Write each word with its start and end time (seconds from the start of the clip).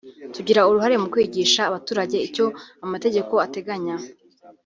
tugira 0.33 0.65
uruhare 0.69 0.95
mu 1.01 1.07
kwigisha 1.13 1.61
abaturage 1.69 2.17
icyo 2.27 2.45
amategeko 2.85 3.33
ateganya 3.45 3.95